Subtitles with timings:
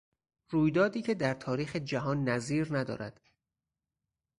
[0.49, 3.21] رویدادی که در تاریخ جهان نظیر ندارد